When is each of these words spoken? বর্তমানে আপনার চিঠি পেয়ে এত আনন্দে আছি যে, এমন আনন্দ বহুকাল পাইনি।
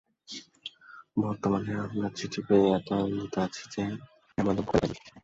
বর্তমানে 1.17 1.73
আপনার 1.85 2.11
চিঠি 2.13 2.41
পেয়ে 2.47 2.67
এত 2.75 2.89
আনন্দে 2.99 3.39
আছি 3.41 3.63
যে, 3.73 3.81
এমন 4.37 4.51
আনন্দ 4.51 4.59
বহুকাল 4.59 4.79
পাইনি। 4.81 4.97